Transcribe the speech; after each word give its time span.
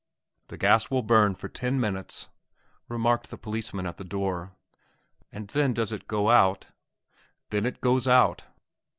"The 0.47 0.57
gas 0.57 0.89
will 0.89 1.03
burn 1.03 1.35
for 1.35 1.47
ten 1.47 1.79
minutes," 1.79 2.27
remarked 2.87 3.29
the 3.29 3.37
policeman 3.37 3.85
at 3.85 3.97
the 3.97 4.03
door. 4.03 4.53
"And 5.31 5.49
then 5.49 5.75
does 5.75 5.91
it 5.91 6.07
go 6.07 6.31
out?" 6.31 6.65
"Then 7.51 7.67
it 7.67 7.81
goes 7.81 8.07
out!" 8.07 8.45